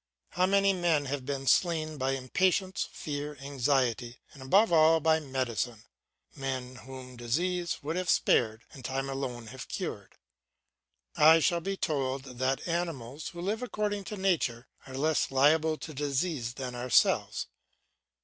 [0.29, 5.83] How many men have been slain by impatience, fear, anxiety, and above all by medicine,
[6.35, 10.15] men whom disease would have spared, and time alone have cured.
[11.15, 15.93] I shall be told that animals, who live according to nature, are less liable to
[15.93, 17.45] disease than ourselves.